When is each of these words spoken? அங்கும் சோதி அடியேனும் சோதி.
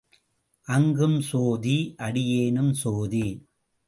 அங்கும் 0.67 1.21
சோதி 1.21 1.75
அடியேனும் 1.97 2.73
சோதி. 2.73 3.27